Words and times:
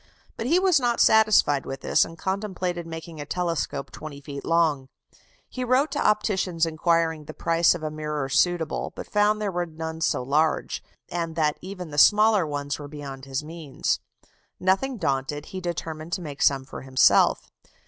But 0.35 0.47
he 0.47 0.57
was 0.59 0.79
not 0.79 0.99
satisfied 0.99 1.63
with 1.63 1.81
this, 1.81 2.03
and 2.03 2.17
contemplated 2.17 2.87
making 2.87 3.21
a 3.21 3.23
telescope 3.27 3.91
20 3.91 4.19
feet 4.21 4.43
long. 4.43 4.89
He 5.47 5.63
wrote 5.63 5.91
to 5.91 6.03
opticians 6.03 6.65
inquiring 6.65 7.25
the 7.25 7.35
price 7.35 7.75
of 7.75 7.83
a 7.83 7.91
mirror 7.91 8.27
suitable, 8.27 8.91
but 8.95 9.05
found 9.05 9.39
there 9.39 9.51
were 9.51 9.67
none 9.67 10.01
so 10.01 10.23
large, 10.23 10.83
and 11.09 11.35
that 11.35 11.59
even 11.61 11.91
the 11.91 11.99
smaller 11.99 12.47
ones 12.47 12.79
were 12.79 12.87
beyond 12.87 13.25
his 13.25 13.43
means. 13.43 13.99
Nothing 14.59 14.97
daunted, 14.97 15.45
he 15.53 15.61
determined 15.61 16.13
to 16.13 16.21
make 16.23 16.41
some 16.41 16.65
for 16.65 16.81
himself. 16.81 17.51